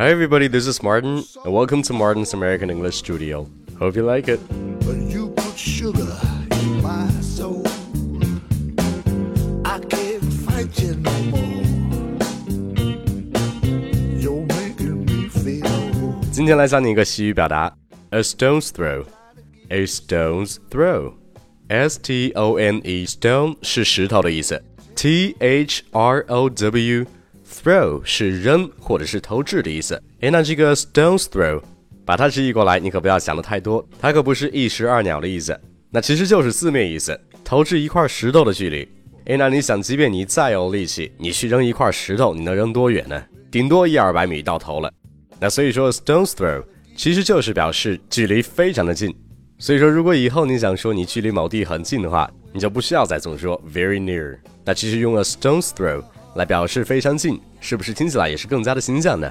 [0.00, 3.46] Hi everybody, this is Martin, and welcome to Martin's American English Studio.
[3.78, 4.40] Hope you like it.
[4.86, 6.16] When you put sugar
[6.52, 7.62] in my soul,
[9.66, 11.62] I can't fight you no more.
[14.18, 17.76] You're making me feel 今天来教你一个习语表达，
[18.10, 24.62] a stone's throw。a stone's throw。S T O N E stone 是石头的意思，
[24.94, 27.04] T H R O W
[27.51, 30.01] Throw 是扔或者是投掷的意思。
[30.21, 31.61] 诶，那这个 stone's throw
[32.05, 35.59] 把它直译过来，你可不要想的太多，它可不是一石二鸟的意思，
[35.89, 38.87] 那其实就是字面意思，投掷一块石头的距离。
[39.25, 43.23] 诶，那你想，即便你再有力气，你去扔一块石头，你能扔多远呢？
[43.51, 44.91] 顶多一二百米到头了。
[45.39, 46.63] 那所以说 stone's throw
[46.95, 49.15] 其实就是表示距离非常的近。
[49.59, 54.37] 所以说，如果以后你想说你距离某地很近的话，你就不需要再总说 very near。
[54.65, 56.03] 那其实用了 stone's throw
[56.34, 59.30] 来表示非常近，是不是听起来也是更加的形象呢？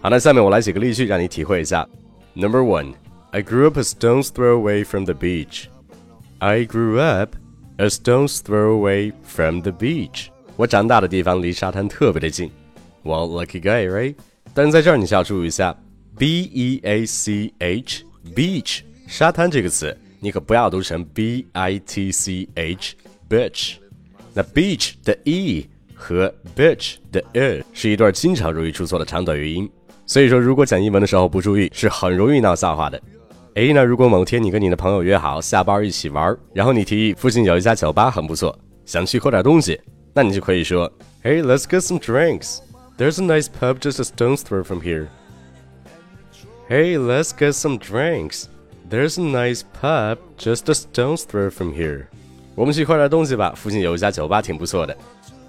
[0.00, 1.86] 好，那下面我来几个例句，让你体会一下。
[2.34, 2.94] Number one,
[3.32, 5.64] I grew up a stone's throw away from the beach.
[6.38, 7.36] I grew up
[7.76, 10.28] a stone's throw away from the beach.
[10.56, 12.50] 我长大的地方离沙滩特别的近。
[13.02, 14.14] Well, lucky guy, right?
[14.54, 15.76] 但是在这儿你需要注意一下，
[16.18, 22.94] b e a c h beach 沙滩这个词，你可不要读成 b i t c h
[23.28, 23.74] beach。
[24.34, 29.69] 那 beach 的 e 和 bitch 的 e 是一对经常容易出错的长短元音，
[30.05, 33.01] 所以说如果讲英文的时候不注意，是很容易闹笑话的。
[33.55, 38.53] 诶，那如果某天你跟你的朋友约好下班一起玩，然后你提议附近有一家酒吧很不错，
[38.85, 39.79] 想去喝点东西，
[40.13, 40.91] 那你就可以说
[41.23, 42.57] ，Hey, let's get some drinks.
[42.97, 45.07] There's a nice pub just a stone's throw from here.
[46.69, 48.45] Hey, let's get some drinks.
[48.89, 52.07] There's a nice pub just a stone's throw from here.
[52.55, 54.95] 我们去喝点东西吧，附近有一家酒吧挺不错的。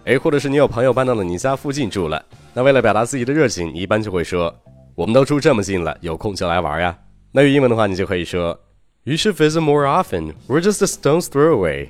[0.06, 4.54] 诶，或者是你有朋友搬到了你家附近住了，那为了表达自己的热情，你一般就会说，
[4.94, 6.96] 我们都住这么近了，有空就来玩呀。
[7.32, 8.56] 那用英文的话，你就可以说
[9.02, 10.34] ，You should visit more often.
[10.46, 11.88] We're just a stone's throw away.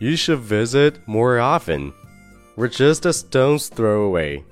[0.00, 1.92] You should visit more often.
[2.56, 4.42] We're just a stone's throw away.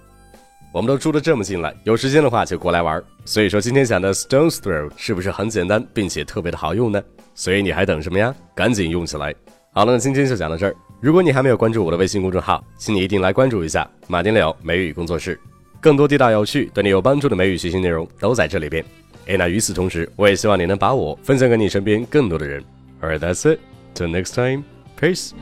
[0.73, 3.03] 我们都住的这么近了，有时间的话就过来玩。
[3.25, 7.03] 所以说今天讲的 stone's throw 是不是很简单，并且特别的好用呢？
[7.35, 8.33] 所以你还等什么呀？
[8.55, 9.35] 赶紧用起来！
[9.75, 10.77] 好了，那今天就讲到这儿。
[11.01, 15.41] 如果你还没有关注我的微信公众号，请你一定来关注一下马丁柳美语工作室，
[15.81, 18.85] 更多地道有趣、对你有帮助的美语学习内容都在这里边。
[19.29, 22.63] 哎，那与此同时，我也希望你能把我分享给你身边更多的人。
[23.01, 23.61] Alright, that's it.
[23.95, 24.63] Till next time,
[25.01, 25.33] peace.